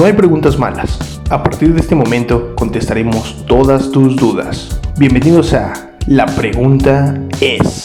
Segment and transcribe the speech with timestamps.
[0.00, 0.98] No hay preguntas malas.
[1.28, 4.80] A partir de este momento contestaremos todas tus dudas.
[4.98, 7.84] Bienvenidos a La pregunta es.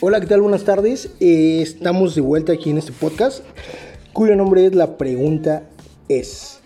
[0.00, 0.40] Hola, ¿qué tal?
[0.40, 1.10] Buenas tardes.
[1.20, 3.44] Eh, estamos de vuelta aquí en este podcast,
[4.12, 5.62] cuyo nombre es La pregunta
[6.08, 6.58] es.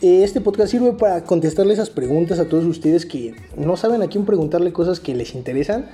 [0.00, 4.24] Este podcast sirve para contestarle esas preguntas a todos ustedes que no saben a quién
[4.24, 5.86] preguntarle cosas que les interesan,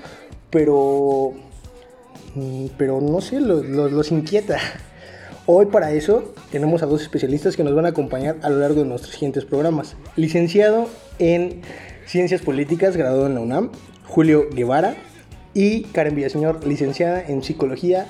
[0.51, 1.33] pero,
[2.77, 4.59] pero no sé, los, los, los inquieta.
[5.47, 8.83] Hoy para eso tenemos a dos especialistas que nos van a acompañar a lo largo
[8.83, 9.97] de nuestros siguientes programas.
[10.17, 11.63] Licenciado en
[12.07, 13.71] Ciencias Políticas, graduado en la UNAM,
[14.07, 14.95] Julio Guevara,
[15.55, 18.07] y Karen Villaseñor, licenciada en Psicología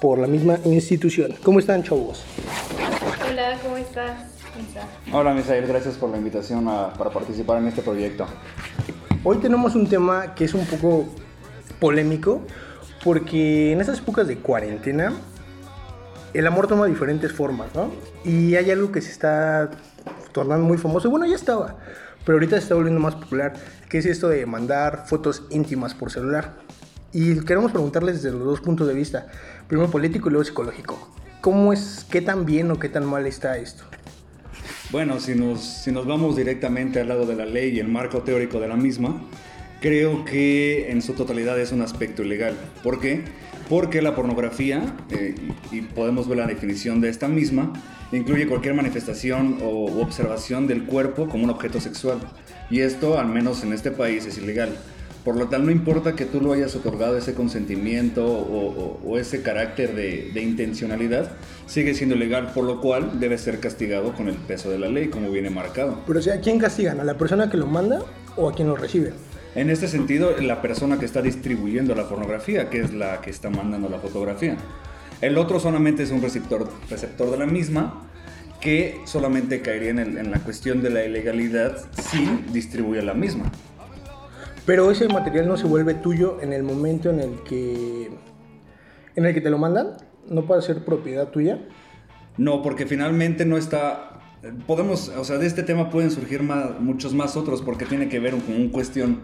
[0.00, 1.34] por la misma institución.
[1.42, 2.24] ¿Cómo están, chavos?
[3.28, 4.20] Hola, ¿cómo estás?
[4.56, 4.80] Misa?
[5.14, 8.26] Hola Misael, gracias por la invitación a- para participar en este proyecto.
[9.24, 11.04] Hoy tenemos un tema que es un poco
[11.80, 12.40] polémico
[13.06, 15.12] porque en estas épocas de cuarentena
[16.34, 17.92] el amor toma diferentes formas, ¿no?
[18.24, 19.70] Y hay algo que se está
[20.32, 21.76] tornando muy famoso, bueno, ya estaba,
[22.24, 23.52] pero ahorita se está volviendo más popular,
[23.88, 26.54] que es esto de mandar fotos íntimas por celular.
[27.12, 29.28] Y queremos preguntarles desde los dos puntos de vista,
[29.68, 31.14] primero político y luego psicológico.
[31.42, 33.84] ¿Cómo es, qué tan bien o qué tan mal está esto?
[34.90, 38.22] Bueno, si nos, si nos vamos directamente al lado de la ley y el marco
[38.22, 39.22] teórico de la misma,
[39.80, 42.54] creo que en su totalidad es un aspecto ilegal.
[42.82, 43.22] ¿Por qué?
[43.68, 45.34] Porque la pornografía, eh,
[45.72, 47.72] y podemos ver la definición de esta misma,
[48.12, 52.18] incluye cualquier manifestación o observación del cuerpo como un objeto sexual.
[52.70, 54.70] Y esto, al menos en este país, es ilegal.
[55.24, 59.18] Por lo tal, no importa que tú lo hayas otorgado ese consentimiento o, o- o
[59.18, 61.32] ese carácter de, de intencionalidad,
[61.66, 65.08] sigue siendo ilegal, por lo cual debe ser castigado con el peso de la ley,
[65.08, 66.00] como viene marcado.
[66.06, 67.00] Pero o sea, ¿a quién castigan?
[67.00, 68.02] ¿A la persona que lo manda
[68.36, 69.12] o a quien lo recibe?
[69.56, 73.50] En este sentido, la persona que está distribuyendo la pornografía, que es la que está
[73.50, 74.56] mandando la fotografía.
[75.22, 78.02] El otro solamente es un receptor, receptor de la misma,
[78.60, 83.50] que solamente caería en, el- en la cuestión de la ilegalidad si distribuye la misma.
[84.66, 88.10] Pero ese material no se vuelve tuyo en el momento en el que
[89.14, 89.96] en el que te lo mandan,
[90.28, 91.60] no puede ser propiedad tuya.
[92.36, 94.12] No, porque finalmente no está...
[94.66, 98.20] Podemos, o sea, de este tema pueden surgir más- muchos más otros porque tiene que
[98.20, 99.20] ver con una cuestión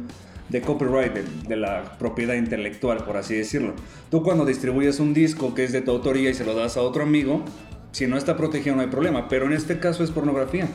[0.48, 3.74] de copyright, de, de la propiedad intelectual, por así decirlo.
[4.10, 6.82] Tú cuando distribuyes un disco que es de tu autoría y se lo das a
[6.82, 7.44] otro amigo,
[7.92, 10.68] si no está protegido no hay problema, pero en este caso es pornografía.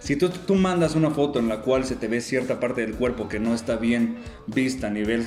[0.00, 2.94] Si tú, tú mandas una foto en la cual se te ve cierta parte del
[2.94, 5.26] cuerpo que no está bien vista a nivel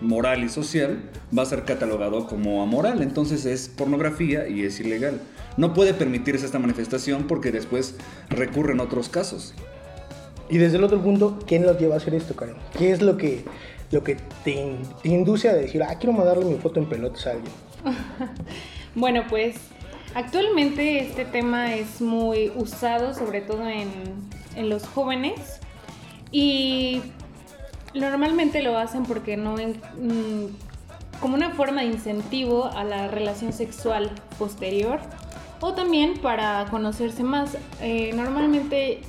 [0.00, 3.02] moral y social, va a ser catalogado como amoral.
[3.02, 5.20] Entonces es pornografía y es ilegal.
[5.56, 7.96] No puede permitirse esta manifestación porque después
[8.28, 9.54] recurren otros casos.
[10.48, 12.54] Y desde el otro punto, ¿quién los lleva a hacer esto, Karen?
[12.78, 13.44] ¿Qué es lo que
[13.92, 17.26] lo que te, in- te induce a decir, ah, quiero mandarle mi foto en pelotas
[17.26, 17.52] a alguien?
[18.94, 19.56] Bueno, pues
[20.14, 23.90] actualmente este tema es muy usado, sobre todo en,
[24.56, 25.60] en los jóvenes.
[26.32, 27.02] Y
[27.94, 30.46] normalmente lo hacen porque no en- mm,
[31.20, 34.98] como una forma de incentivo a la relación sexual posterior
[35.60, 37.56] o también para conocerse más.
[37.82, 39.02] Eh, normalmente,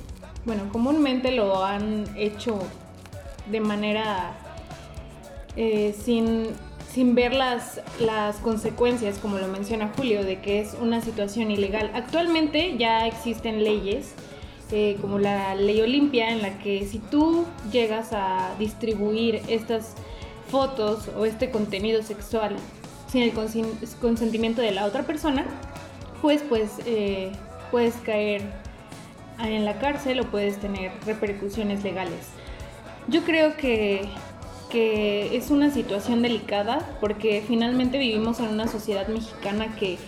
[0.48, 2.58] bueno, comúnmente lo han hecho
[3.50, 4.32] de manera
[5.56, 6.46] eh, sin,
[6.90, 11.90] sin ver las, las consecuencias, como lo menciona Julio, de que es una situación ilegal.
[11.92, 14.14] Actualmente ya existen leyes,
[14.72, 19.96] eh, como la ley Olimpia, en la que si tú llegas a distribuir estas
[20.50, 22.56] fotos o este contenido sexual
[23.12, 23.32] sin el
[24.00, 25.44] consentimiento de la otra persona,
[26.22, 27.32] pues, pues eh,
[27.70, 28.40] puedes caer
[29.40, 32.28] en la cárcel o puedes tener repercusiones legales.
[33.08, 34.02] Yo creo que,
[34.70, 39.98] que es una situación delicada porque finalmente vivimos en una sociedad mexicana que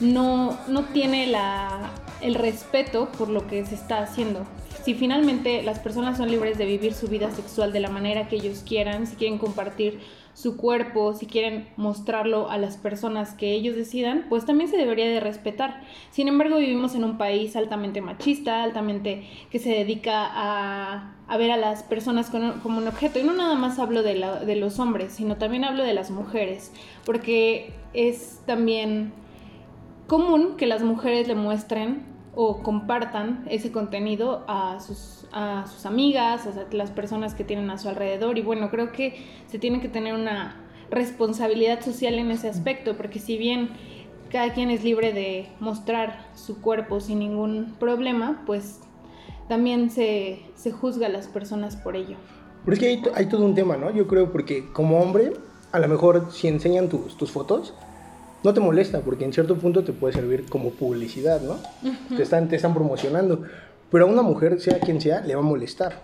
[0.00, 4.46] no, no tiene la, el respeto por lo que se está haciendo.
[4.84, 8.36] Si finalmente las personas son libres de vivir su vida sexual de la manera que
[8.36, 10.00] ellos quieran, si quieren compartir
[10.36, 15.06] su cuerpo, si quieren mostrarlo a las personas que ellos decidan, pues también se debería
[15.08, 15.80] de respetar.
[16.10, 21.50] Sin embargo, vivimos en un país altamente machista, altamente que se dedica a, a ver
[21.52, 23.18] a las personas como un objeto.
[23.18, 26.10] Y no nada más hablo de, la- de los hombres, sino también hablo de las
[26.10, 26.70] mujeres,
[27.06, 29.14] porque es también
[30.06, 36.46] común que las mujeres le muestren o compartan ese contenido a sus, a sus amigas,
[36.46, 38.36] a las personas que tienen a su alrededor.
[38.36, 43.18] Y bueno, creo que se tiene que tener una responsabilidad social en ese aspecto, porque
[43.18, 43.70] si bien
[44.30, 48.80] cada quien es libre de mostrar su cuerpo sin ningún problema, pues
[49.48, 52.16] también se, se juzga a las personas por ello.
[52.66, 53.90] Pero es que hay, hay todo un tema, ¿no?
[53.90, 55.32] Yo creo porque como hombre
[55.72, 57.74] a lo mejor si enseñan tus, tus fotos,
[58.46, 61.58] no te molesta, porque en cierto punto te puede servir como publicidad, ¿no?
[62.16, 63.42] te, están, te están promocionando.
[63.90, 66.02] Pero a una mujer, sea quien sea, le va a molestar.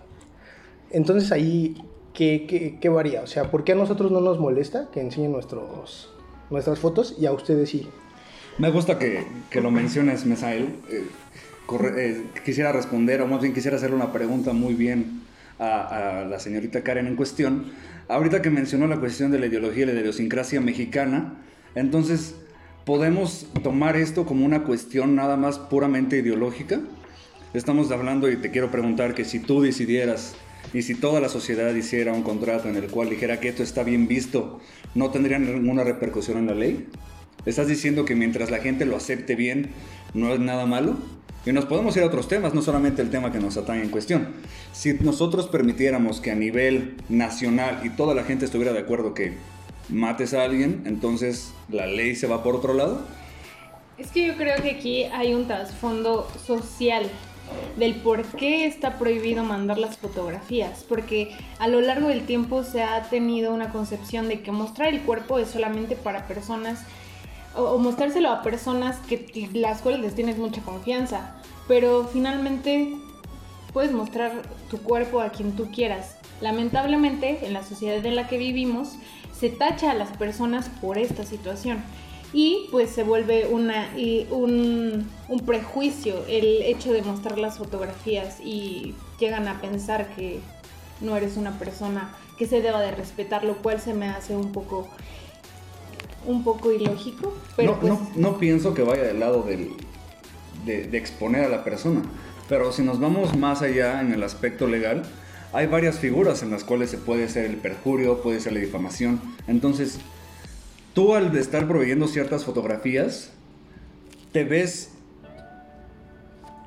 [0.90, 1.76] Entonces ahí,
[2.12, 3.22] ¿qué, qué, qué varía?
[3.22, 6.10] O sea, ¿por qué a nosotros no nos molesta que enseñen nuestros,
[6.50, 7.88] nuestras fotos y a ustedes sí?
[8.58, 10.64] Me gusta que, que lo menciones, Mesael.
[10.90, 11.04] Eh,
[11.66, 15.22] corre- eh, quisiera responder, o más bien quisiera hacerle una pregunta muy bien
[15.58, 17.72] a, a la señorita Karen en cuestión.
[18.08, 21.34] Ahorita que mencionó la cuestión de la ideología y la idiosincrasia mexicana,
[21.74, 22.34] entonces,
[22.84, 26.80] ¿podemos tomar esto como una cuestión nada más puramente ideológica?
[27.54, 30.34] Estamos hablando y te quiero preguntar que si tú decidieras
[30.72, 33.82] y si toda la sociedad hiciera un contrato en el cual dijera que esto está
[33.82, 34.60] bien visto,
[34.94, 36.86] ¿no tendría ninguna repercusión en la ley?
[37.44, 39.70] ¿Estás diciendo que mientras la gente lo acepte bien,
[40.14, 40.96] no es nada malo?
[41.44, 43.90] Y nos podemos ir a otros temas, no solamente el tema que nos atañe en
[43.90, 44.28] cuestión.
[44.72, 49.34] Si nosotros permitiéramos que a nivel nacional y toda la gente estuviera de acuerdo que
[49.92, 53.02] mates a alguien, entonces la ley se va por otro lado.
[53.98, 57.10] Es que yo creo que aquí hay un trasfondo social
[57.76, 62.82] del por qué está prohibido mandar las fotografías, porque a lo largo del tiempo se
[62.82, 66.80] ha tenido una concepción de que mostrar el cuerpo es solamente para personas
[67.54, 71.34] o, mostrárselo a personas que las cuales les tienes mucha confianza,
[71.68, 72.96] pero finalmente
[73.72, 76.16] puedes mostrar tu cuerpo a quien tú quieras.
[76.40, 78.96] Lamentablemente, en la sociedad en la que vivimos,
[79.42, 81.82] se tacha a las personas por esta situación.
[82.32, 88.38] Y pues se vuelve una, y un, un prejuicio el hecho de mostrar las fotografías
[88.40, 90.38] y llegan a pensar que
[91.00, 94.52] no eres una persona que se deba de respetar, lo cual se me hace un
[94.52, 94.88] poco
[96.24, 99.72] un poco ilógico, pero no, pues no, no pienso que vaya del lado del,
[100.64, 102.00] de, de exponer a la persona,
[102.48, 105.02] pero si nos vamos más allá en el aspecto legal,
[105.52, 109.20] hay varias figuras en las cuales se puede hacer el perjurio, puede ser la difamación.
[109.46, 109.98] Entonces,
[110.94, 113.30] tú al estar proveyendo ciertas fotografías,
[114.32, 114.90] te ves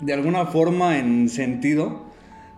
[0.01, 2.05] de alguna forma en sentido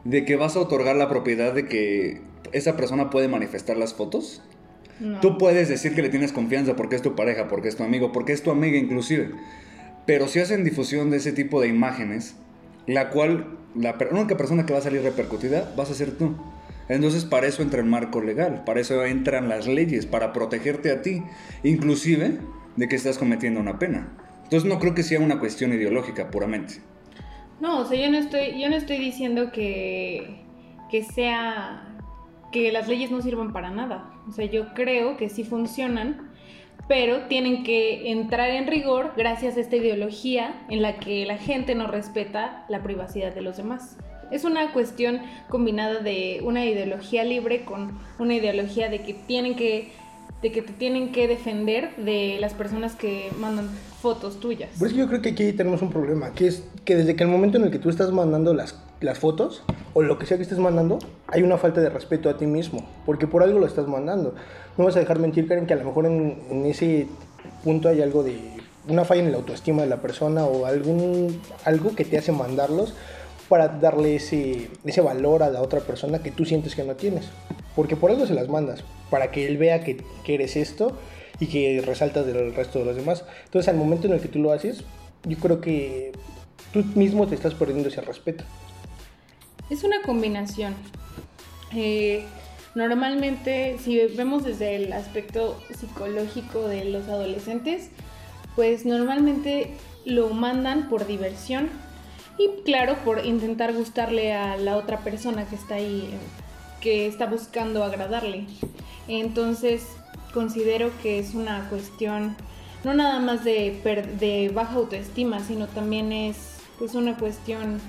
[0.04, 2.22] de que vas a otorgar la propiedad de que
[2.52, 4.42] esa persona puede manifestar las fotos.
[5.00, 5.20] no.
[5.22, 8.12] Tú puedes decir que le tienes confianza porque es tu pareja, porque es tu amigo,
[8.12, 9.32] porque es tu amiga inclusive.
[10.06, 12.36] Pero si hacen difusión de ese tipo de imágenes,
[12.86, 16.36] la cual la única persona que va a salir repercutida vas a ser tú.
[16.90, 21.02] Entonces para eso entra el marco legal, para eso entran las leyes, para protegerte a
[21.02, 21.24] ti,
[21.64, 22.40] inclusive
[22.76, 24.08] de que estás cometiendo una pena.
[24.44, 26.76] Entonces no creo que sea una cuestión ideológica puramente.
[27.60, 30.42] No, o sea, yo no estoy, yo no estoy diciendo que,
[30.90, 31.98] que sea
[32.52, 34.10] que las leyes no sirvan para nada.
[34.28, 36.27] O sea, yo creo que sí funcionan,
[36.88, 41.76] pero tienen que entrar en rigor gracias a esta ideología en la que la gente
[41.76, 43.98] no respeta la privacidad de los demás.
[44.32, 49.92] Es una cuestión combinada de una ideología libre con una ideología de que tienen que
[50.42, 53.70] de que te tienen que defender de las personas que mandan
[54.02, 54.70] fotos tuyas.
[54.78, 57.30] Por eso yo creo que aquí tenemos un problema, que es que desde que el
[57.30, 59.64] momento en el que tú estás mandando las, las fotos,
[59.94, 62.88] o lo que sea que estés mandando, hay una falta de respeto a ti mismo,
[63.06, 64.36] porque por algo lo estás mandando.
[64.78, 67.08] No vas a dejar mentir, Karen, que a lo mejor en, ese
[67.64, 68.38] punto hay algo de
[68.88, 72.94] una falla en la autoestima de la persona o algún algo que te hace mandarlos
[73.50, 77.26] para darle ese, ese valor a la otra persona que tú sientes que no tienes.
[77.76, 80.94] Porque por algo se las mandas, para que él vea que, que eres esto
[81.40, 83.24] y que resaltas del resto de los demás.
[83.46, 84.84] Entonces, al momento en el que tú lo haces,
[85.24, 86.12] yo creo que
[86.74, 88.44] tú mismo te estás perdiendo ese respeto.
[89.70, 90.76] Es una combinación.
[91.74, 92.26] Eh,
[92.76, 97.90] normalmente, si vemos desde el aspecto psicológico de los adolescentes,
[98.56, 99.74] pues normalmente
[100.06, 101.70] lo mandan por diversión
[102.38, 106.10] y claro, por intentar gustarle a la otra persona que está ahí,
[106.82, 108.46] que está buscando agradarle.
[109.08, 109.86] Entonces,
[110.34, 112.36] considero que es una cuestión
[112.84, 113.82] no nada más de,
[114.20, 116.38] de baja autoestima, sino también es
[116.78, 117.82] pues una cuestión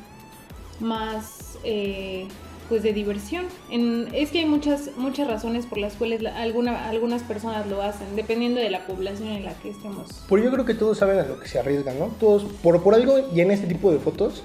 [0.81, 2.27] más eh,
[2.69, 3.47] pues de diversión.
[3.71, 7.81] En- es que hay muchas muchas razones por las cuales la- alguna, algunas personas lo
[7.83, 10.09] hacen, dependiendo de la población en la que estemos.
[10.29, 12.07] Pero yo creo que todos saben a lo que se arriesgan, ¿no?
[12.21, 14.43] Todos, por, por algo, y en este tipo de fotos,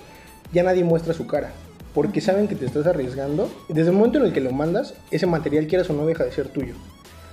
[0.54, 1.52] ya nadie muestra su cara.
[1.94, 3.52] Porque saben que te estás arriesgando.
[3.70, 6.32] Desde el momento en el que lo mandas, ese material, quieras o no, deja de
[6.32, 6.74] ser tuyo.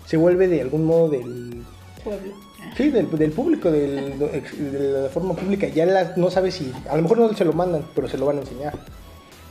[0.06, 1.62] Se vuelve de algún modo del,
[2.04, 2.32] Pueblo.
[2.76, 4.18] Sí, del, del público, del-
[4.72, 5.68] de la forma pública.
[5.68, 8.26] Ya la- no sabes si, a lo mejor no se lo mandan, pero se lo
[8.26, 8.74] van a enseñar.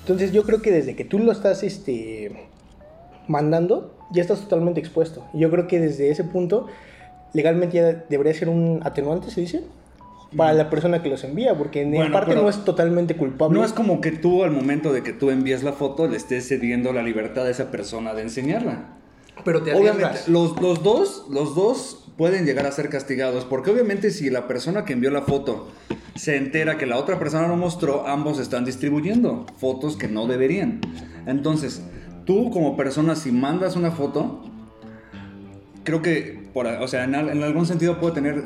[0.10, 2.48] Entonces yo creo que desde que tú lo estás este,
[3.28, 5.24] mandando, ya estás totalmente expuesto.
[5.34, 6.66] Y yo creo que desde ese punto,
[7.34, 9.64] legalmente ya debería ser un atenuante, se dice,
[10.36, 13.60] para la persona que los envía, porque en Bueno, parte no es totalmente culpable.
[13.60, 16.48] No es como que tú al momento de que tú envías la foto le estés
[16.48, 18.96] cediendo la libertad a esa persona de enseñarla.
[19.46, 24.30] Pero te Obviamente, los dos, los dos pueden llegar a ser castigados, porque obviamente si
[24.30, 25.72] la persona que envió la foto
[26.16, 30.82] se entera que la otra persona lo mostró, ambos están distribuyendo fotos que no deberían.
[31.28, 31.82] Entonces,
[32.26, 34.44] tú como persona, si mandas una foto,
[35.86, 38.44] creo que, por, o sea, en algún sentido puede tener,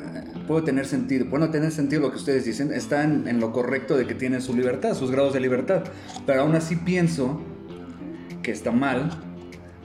[0.48, 3.52] puede tener sentido, puede no tener sentido lo que ustedes dicen, está en, en lo
[3.52, 5.82] correcto de que tienen su libertad, sus grados de libertad,
[6.28, 7.42] pero aún así pienso
[8.44, 9.33] que está mal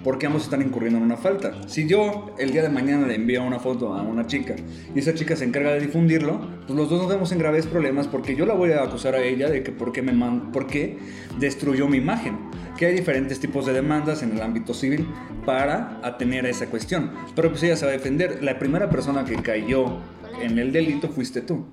[0.05, 1.53] porque ambos están incurriendo en una falta.
[1.67, 4.55] Si yo el día de mañana le envío una foto a una chica
[4.95, 8.07] y esa chica se encarga de difundirlo, pues los dos nos vemos en graves problemas
[8.07, 10.67] porque yo la voy a acusar a ella de que por qué, me man- por
[10.67, 10.99] qué
[11.39, 12.39] destruyó mi imagen.
[12.77, 15.05] Que hay diferentes tipos de demandas en el ámbito civil
[15.45, 17.11] para atener a esa cuestión.
[17.35, 18.43] Pero pues ella se va a defender.
[18.43, 19.99] La primera persona que cayó
[20.41, 21.65] en el delito fuiste tú.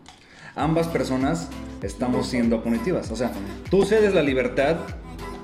[0.56, 1.50] Ambas personas
[1.84, 3.12] estamos siendo punitivas.
[3.12, 3.32] O sea,
[3.70, 4.78] tú cedes la libertad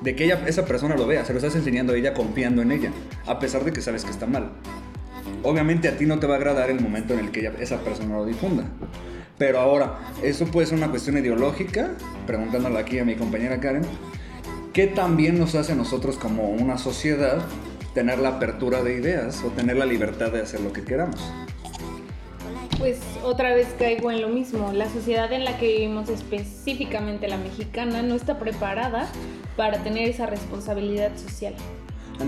[0.01, 2.72] de que ella, esa persona lo vea, se lo estás enseñando a ella confiando en
[2.72, 2.91] ella,
[3.27, 4.51] a pesar de que sabes que está mal.
[5.43, 7.77] Obviamente a ti no te va a agradar el momento en el que ella- esa
[7.84, 8.63] persona lo difunda.
[9.38, 11.91] Pero ahora, eso puede ser una cuestión ideológica,
[12.27, 13.84] preguntándole aquí a mi compañera Karen,
[14.74, 17.43] ¿qué también nos hace a nosotros como una sociedad
[17.96, 21.20] tener la apertura de ideas o tener la libertad de hacer lo que queramos?
[22.82, 24.74] Pues otra vez caigo en lo mismo.
[24.74, 29.08] La sociedad en la que vivimos, específicamente la mexicana, no está preparada
[29.56, 31.54] para tener esa responsabilidad social.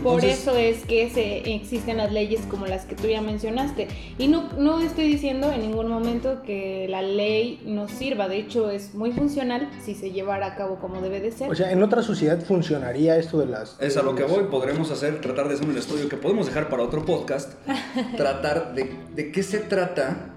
[0.03, 3.87] Por Entonces- eso es que se, existen las leyes como las que tú ya mencionaste.
[4.19, 8.27] Y no, no estoy diciendo en ningún momento que la ley no sirva.
[8.27, 11.49] De hecho, es muy funcional si se llevara a cabo como debe de ser.
[11.49, 13.75] O sea, en otra sociedad funcionaría esto de las...
[13.81, 16.69] Es a lo que voy, podremos hacer, tratar de hacer un estudio que podemos dejar
[16.69, 17.53] para otro podcast,
[18.17, 20.29] tratar de, de qué se trata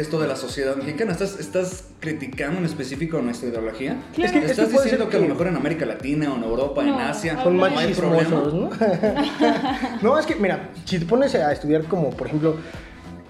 [0.00, 1.12] esto de la sociedad mexicana.
[1.12, 3.96] ¿Estás, estás criticando en específico nuestra ideología?
[4.14, 4.26] Claro.
[4.26, 6.36] Es que- ¿Estás puede diciendo ser que a lo que- mejor en América Latina o
[6.36, 8.30] en Europa, en No, Asia, Son no hay problema?
[8.52, 8.70] ¿no?
[10.02, 12.56] no, es que, mira, si te pones a estudiar como, por ejemplo,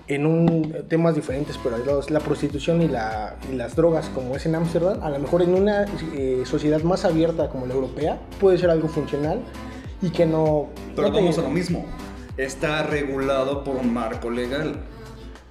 [0.09, 4.37] en un temas diferentes, pero hay dos, la prostitución y, la, y las drogas, como
[4.37, 8.19] es en Ámsterdam, a lo mejor en una eh, sociedad más abierta como la europea,
[8.41, 9.41] puede ser algo funcional
[10.03, 10.69] y que no...
[10.95, 11.85] Pero no te- vamos a lo mismo.
[12.37, 14.77] Está regulado por un marco legal.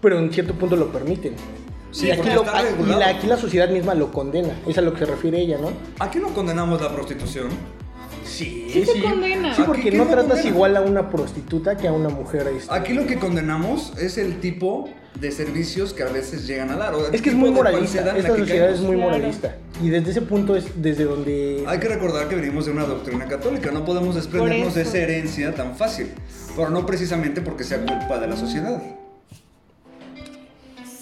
[0.05, 1.33] Pero en cierto punto lo permiten.
[1.89, 4.93] Sí, y, aquí lo- y la, aquí la sociedad misma lo condena, es a lo
[4.93, 5.71] que se refiere ella, ¿no?
[5.97, 7.47] Aquí no condenamos la prostitución.
[8.23, 9.55] Sí, Sí se condena.
[9.55, 10.49] Sí, porque ¿quién no tratas condena?
[10.49, 12.47] igual a una prostituta que a una mujer.
[12.69, 14.87] Aquí lo que condenamos es el tipo
[15.19, 16.93] de servicios que a veces llegan a dar.
[16.93, 18.15] o el Es que es muy moralista.
[18.15, 19.55] Esta sociedad es muy moralista.
[19.81, 21.63] Y desde ese punto es desde donde.
[21.65, 25.55] Hay que recordar que venimos de una doctrina católica, no podemos desprendernos de esa herencia
[25.55, 26.11] tan fácil,
[26.55, 28.83] pero no precisamente porque sea culpa de la sociedad.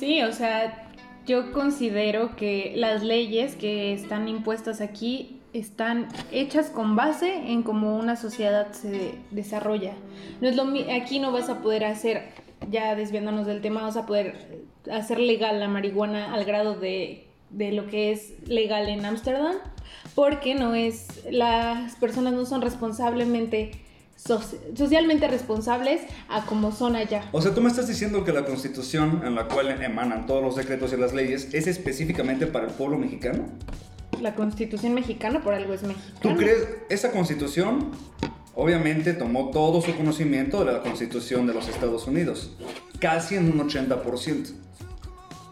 [0.03, 0.89] Sí, o sea,
[1.25, 7.95] yo considero que las leyes que están impuestas aquí están hechas con base en cómo
[7.95, 9.93] una sociedad se desarrolla.
[10.41, 12.33] No es lo aquí no vas a poder hacer,
[12.69, 17.71] ya desviándonos del tema, vas a poder hacer legal la marihuana al grado de, de
[17.71, 19.55] lo que es legal en Ámsterdam,
[20.15, 23.71] porque no es, las personas no son responsablemente
[24.75, 27.29] socialmente responsables a como son allá.
[27.31, 30.55] O sea, tú me estás diciendo que la constitución en la cual emanan todos los
[30.55, 33.45] decretos y las leyes es específicamente para el pueblo mexicano.
[34.21, 36.19] La constitución mexicana por algo es mexicana.
[36.21, 37.91] ¿Tú crees esa constitución?
[38.55, 42.55] Obviamente tomó todo su conocimiento de la constitución de los Estados Unidos,
[42.99, 44.62] casi en un 80%.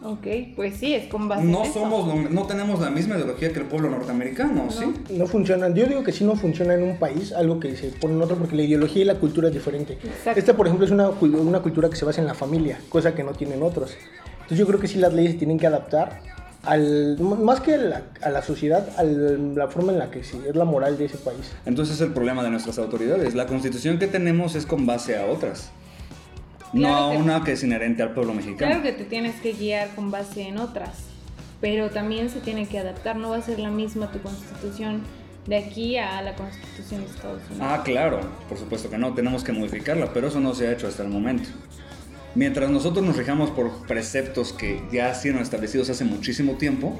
[0.04, 1.74] Ok, pues sí, es con base No en eso.
[1.80, 4.84] somos, lo- no tenemos la misma ideología que el pueblo norteamericano, ¿sí?
[5.10, 5.68] No funciona.
[5.68, 8.36] Yo digo que sí no funciona en un país, algo que se pone en otro,
[8.36, 9.94] porque la ideología y la cultura es diferente.
[10.02, 10.38] Exacto.
[10.40, 13.22] Esta, por ejemplo, es una, una cultura que se basa en la familia, cosa que
[13.22, 13.92] no tienen otros.
[14.34, 16.20] Entonces yo creo que sí las leyes se tienen que adaptar
[16.64, 20.38] al, más que a la, a la sociedad, a la forma en la que sí,
[20.48, 21.52] es la moral de ese país.
[21.64, 23.34] Entonces el problema de nuestras autoridades.
[23.34, 25.70] La constitución que tenemos es con base a otras.
[26.72, 28.56] No Claro a que- una que es inherente al pueblo mexicano.
[28.70, 30.90] Claro que te tienes que guiar con base en otras,
[31.60, 33.16] pero también se tiene que adaptar.
[33.16, 35.02] No va a ser la misma tu constitución
[35.46, 37.58] de aquí a la constitución de Estados Unidos.
[37.68, 40.86] Ah, claro, por supuesto que no, tenemos que modificarla, pero eso no se ha hecho
[40.86, 41.48] hasta el momento.
[42.34, 46.98] Mientras nosotros nos rijamos por preceptos que ya han sido establecidos hace muchísimo tiempo,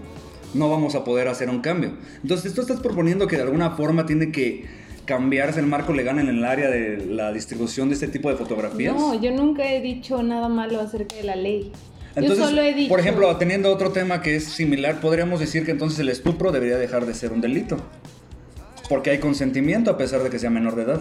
[0.52, 1.92] no vamos a poder hacer un cambio.
[2.22, 4.66] Entonces, tú estás proponiendo que de alguna forma tiene que
[5.04, 8.94] cambiarse el marco legal en el área de la distribución de este tipo de fotografías.
[8.94, 11.72] No, yo nunca he dicho nada malo acerca de la ley.
[12.14, 12.88] Entonces, yo solo he dicho.
[12.88, 16.76] por ejemplo, teniendo otro tema que es similar, podríamos decir que entonces el estupro debería
[16.76, 17.78] dejar de ser un delito.
[18.88, 21.00] Porque hay consentimiento a pesar de que sea menor de edad.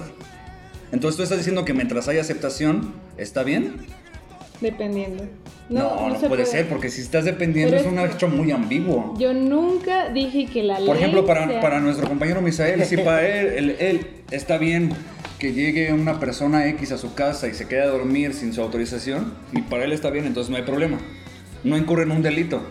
[0.92, 3.76] Entonces tú estás diciendo que mientras haya aceptación, ¿está bien?
[4.62, 5.26] Dependiendo.
[5.70, 9.16] No, no, se puede ser, porque si estás dependiendo Pero es un hecho muy ambiguo.
[9.18, 10.86] Yo nunca dije que la ley.
[10.88, 14.92] Por ejemplo, para, sea- para nuestro compañero Misael, si para él, él, él está bien
[15.40, 18.62] que llegue una persona X a su casa y se quede a dormir sin su
[18.62, 21.00] autorización y para él está bien, entonces no hay problema.
[21.64, 22.62] No incurre en un delito.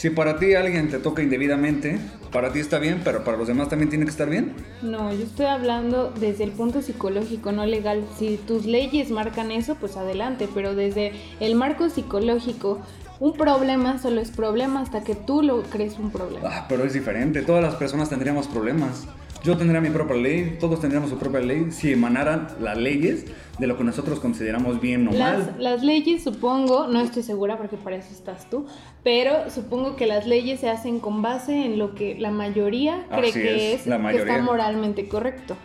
[0.00, 1.98] Si para ti alguien te toca indebidamente,
[2.32, 4.54] para ti está bien, pero para los demás también tiene que estar bien.
[4.80, 8.02] No, yo estoy hablando desde el punto psicológico, no legal.
[8.18, 12.80] Si tus leyes marcan eso, pues adelante, pero desde el marco psicológico,
[13.18, 16.48] un problema solo es problema hasta que tú lo crees un problema.
[16.50, 19.06] Ah, pero es diferente, todas las personas tendríamos problemas.
[19.42, 23.24] Yo tendría mi propia ley, todos tendríamos su propia ley si emanaran las leyes
[23.58, 25.56] de lo que nosotros consideramos bien o las, mal.
[25.58, 28.66] Las leyes, supongo, no estoy segura porque para eso estás tú,
[29.02, 33.30] pero supongo que las leyes se hacen con base en lo que la mayoría cree
[33.30, 34.32] Así que es, es, la que mayoría.
[34.34, 35.56] está moralmente correcto.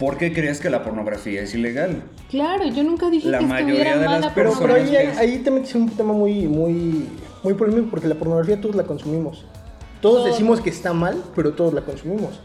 [0.00, 2.02] ¿Por qué crees que la pornografía es ilegal?
[2.30, 5.18] Claro, yo nunca dije La que mayoría estuviera de las mala Pero, personas ahí, que-
[5.18, 7.04] ahí te metes en un tema muy, muy,
[7.44, 9.44] muy polémico porque la pornografía todos la consumimos.
[10.00, 10.26] Todos Todos.
[10.32, 12.40] decimos que está mal, pero todos la consumimos.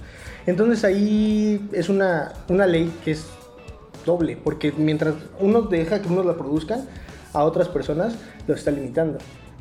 [0.45, 3.25] Entonces ahí es una, una ley que es
[4.05, 6.85] doble, porque mientras uno deja que unos la produzcan,
[7.33, 8.15] a otras personas
[8.47, 9.17] lo está limitando.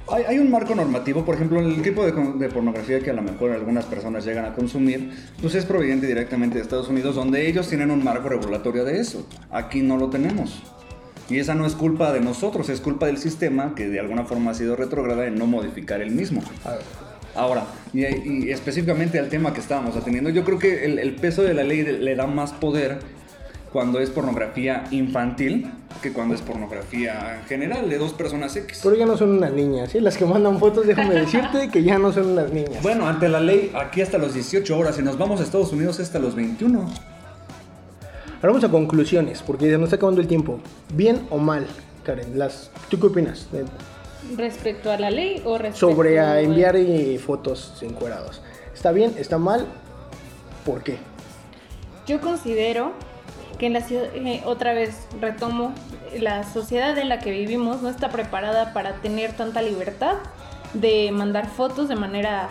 [0.06, 3.22] Hay, hay un marco normativo, por ejemplo, el tipo de, de pornografía que a lo
[3.22, 7.68] mejor algunas personas llegan a consumir, pues es proveniente directamente de Estados Unidos, donde ellos
[7.68, 9.26] tienen un marco regulatorio de eso.
[9.50, 10.62] Aquí no lo tenemos.
[11.30, 14.50] Y esa no es culpa de nosotros, es culpa del sistema que de alguna forma
[14.50, 16.42] ha sido retrógrada en no modificar el mismo.
[17.34, 18.04] Ahora, y,
[18.46, 21.64] y específicamente al tema que estábamos atendiendo, yo creo que el, el peso de la
[21.64, 22.98] ley de- le da más poder
[23.72, 25.68] cuando es pornografía infantil
[26.00, 28.80] que cuando es pornografía general de dos personas X.
[28.84, 29.98] Pero ya no son unas niñas, ¿sí?
[30.00, 32.82] Las que mandan fotos, déjame decirte que ya no son unas niñas.
[32.82, 35.98] Bueno, ante la ley, aquí hasta los 18 horas, si nos vamos a Estados Unidos
[35.98, 36.78] hasta los 21.
[36.78, 36.92] Ahora
[38.42, 40.60] vamos a conclusiones, porque ya nos está acabando el tiempo.
[40.94, 41.66] ¿Bien o mal,
[42.04, 42.38] Karen?
[42.38, 43.48] Las, ¿Tú qué opinas?
[44.36, 48.42] ¿Respecto a la ley o respecto sobre a enviar eh, fotos encuerados.
[48.74, 49.14] ¿Está bien?
[49.18, 49.66] ¿Está mal?
[50.64, 50.98] ¿Por qué?
[52.06, 52.92] Yo considero
[53.58, 55.72] que en la ciudad, eh, otra vez retomo,
[56.18, 60.16] la sociedad en la que vivimos no está preparada para tener tanta libertad
[60.72, 62.48] de mandar fotos de manera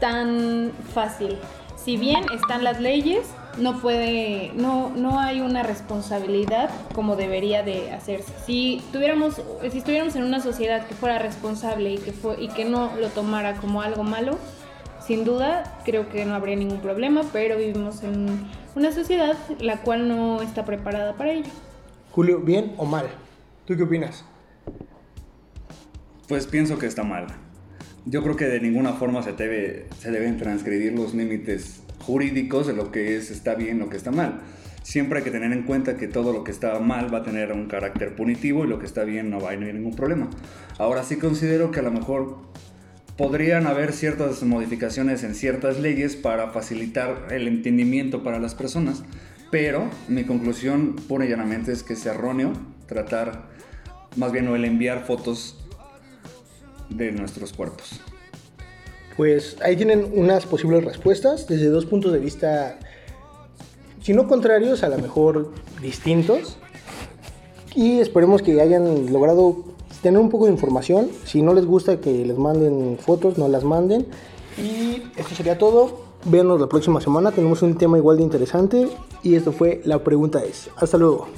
[0.00, 1.38] tan fácil.
[1.76, 3.26] Si bien están las leyes,
[3.58, 8.32] no puede, no, no hay una responsabilidad como debería de hacerse.
[8.46, 12.64] Si tuviéramos, si estuviéramos en una sociedad que fuera responsable y que fue, y que
[12.64, 14.38] no lo tomara como algo malo,
[15.06, 20.08] sin duda creo que no habría ningún problema, pero vivimos en una sociedad la cual
[20.08, 21.50] no está preparada para ello.
[22.12, 23.06] Julio, ¿bien o mal?
[23.66, 24.24] ¿Tú qué opinas?
[26.28, 27.26] Pues pienso que está mal.
[28.04, 32.74] Yo creo que de ninguna forma se, debe, se deben transgredir los límites jurídicos de
[32.74, 34.40] lo que es está bien o que está mal.
[34.82, 37.52] Siempre hay que tener en cuenta que todo lo que está mal va a tener
[37.52, 40.28] un carácter punitivo y lo que está bien no va a haber ningún problema.
[40.78, 42.38] Ahora sí considero que a lo mejor
[43.16, 49.04] podrían haber ciertas modificaciones en ciertas leyes para facilitar el entendimiento para las personas,
[49.50, 52.52] pero mi conclusión pura y llanamente es que es erróneo
[52.86, 53.48] tratar,
[54.16, 55.58] más bien o el enviar fotos
[56.88, 58.00] de nuestros cuerpos.
[59.16, 62.78] Pues ahí tienen unas posibles respuestas desde dos puntos de vista,
[64.00, 66.56] si no contrarios, a lo mejor distintos.
[67.74, 69.64] Y esperemos que hayan logrado
[70.02, 71.08] tener un poco de información.
[71.24, 74.06] Si no les gusta que les manden fotos, no las manden.
[74.58, 76.00] Y esto sería todo.
[76.24, 77.32] Véanos la próxima semana.
[77.32, 78.88] Tenemos un tema igual de interesante.
[79.22, 80.68] Y esto fue La Pregunta es.
[80.76, 81.28] Hasta luego.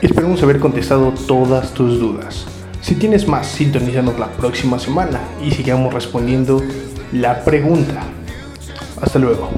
[0.00, 2.46] Esperemos haber contestado todas tus dudas.
[2.90, 6.60] Si tienes más, sintonízanos la próxima semana y sigamos respondiendo
[7.12, 8.02] la pregunta.
[9.00, 9.48] Hasta luego.